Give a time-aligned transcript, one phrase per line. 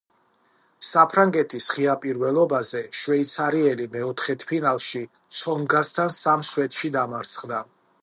[0.91, 5.05] საფრანგეთის ღია პირველობაზე შვეიცარიელი მეოთხედფინალში
[5.43, 7.67] ცონგასთან სამ სეტში დამარცხდა.